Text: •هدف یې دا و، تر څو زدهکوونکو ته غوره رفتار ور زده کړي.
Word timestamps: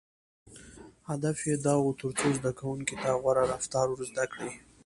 •هدف 1.09 1.37
یې 1.47 1.55
دا 1.65 1.75
و، 1.81 1.87
تر 1.99 2.11
څو 2.19 2.27
زدهکوونکو 2.37 2.93
ته 3.01 3.09
غوره 3.21 3.43
رفتار 3.53 3.87
ور 3.89 4.01
زده 4.11 4.25
کړي. 4.33 4.51